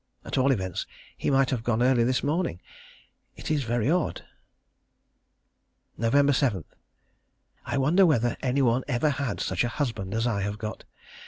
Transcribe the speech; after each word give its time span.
At 0.25 0.35
all 0.35 0.51
events 0.51 0.87
he 1.15 1.29
might 1.29 1.51
have 1.51 1.63
gone 1.63 1.83
early 1.83 2.03
this 2.03 2.23
morning. 2.23 2.59
It 3.35 3.51
is 3.51 3.61
very 3.65 3.87
odd.... 3.87 4.23
Nov. 5.95 6.35
7. 6.35 6.65
I 7.67 7.77
wonder 7.77 8.07
whether 8.07 8.35
any 8.41 8.63
one 8.63 8.83
ever 8.87 9.11
had 9.11 9.39
such 9.39 9.63
a 9.63 9.67
husband 9.69 10.15
as 10.15 10.25
I 10.25 10.41
have 10.41 10.57
got. 10.57 10.85